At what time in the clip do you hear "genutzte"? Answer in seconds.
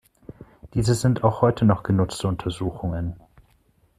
1.83-2.27